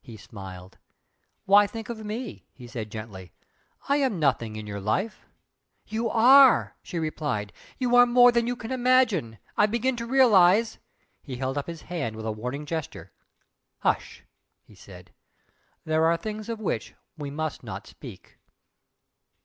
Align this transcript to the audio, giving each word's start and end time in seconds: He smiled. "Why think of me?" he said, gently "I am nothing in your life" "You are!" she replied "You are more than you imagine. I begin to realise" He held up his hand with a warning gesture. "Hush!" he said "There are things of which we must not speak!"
He 0.00 0.16
smiled. 0.16 0.76
"Why 1.44 1.68
think 1.68 1.88
of 1.88 2.04
me?" 2.04 2.48
he 2.52 2.66
said, 2.66 2.90
gently 2.90 3.30
"I 3.88 3.98
am 3.98 4.18
nothing 4.18 4.56
in 4.56 4.66
your 4.66 4.80
life" 4.80 5.24
"You 5.96 6.10
are!" 6.10 6.74
she 6.82 6.98
replied 6.98 7.52
"You 7.78 7.94
are 7.94 8.04
more 8.04 8.32
than 8.32 8.48
you 8.48 8.56
imagine. 8.56 9.38
I 9.56 9.66
begin 9.66 9.94
to 9.94 10.04
realise" 10.04 10.78
He 11.22 11.36
held 11.36 11.56
up 11.56 11.68
his 11.68 11.82
hand 11.82 12.16
with 12.16 12.26
a 12.26 12.32
warning 12.32 12.66
gesture. 12.66 13.12
"Hush!" 13.78 14.24
he 14.64 14.74
said 14.74 15.12
"There 15.84 16.06
are 16.06 16.16
things 16.16 16.48
of 16.48 16.58
which 16.58 16.96
we 17.16 17.30
must 17.30 17.62
not 17.62 17.86
speak!" 17.86 18.36